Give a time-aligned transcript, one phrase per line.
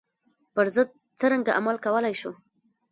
[0.53, 2.35] پر ضد څرنګه عمل کولای شم.